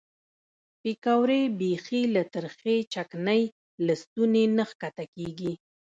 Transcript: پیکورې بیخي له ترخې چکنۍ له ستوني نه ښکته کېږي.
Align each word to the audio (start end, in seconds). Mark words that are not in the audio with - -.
پیکورې 0.81 1.41
بیخي 1.59 2.01
له 2.15 2.23
ترخې 2.33 2.77
چکنۍ 2.93 3.43
له 3.85 3.93
ستوني 4.01 4.45
نه 4.57 4.63
ښکته 4.69 5.05
کېږي. 5.15 5.53